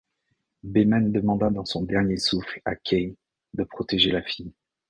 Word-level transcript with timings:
Behmen 0.63 1.11
demande 1.11 1.53
dans 1.53 1.63
son 1.63 1.83
dernier 1.83 2.17
souffle 2.17 2.59
à 2.65 2.73
Kay 2.75 3.15
de 3.53 3.63
protéger 3.63 4.09
la 4.11 4.23
fille. 4.23 4.51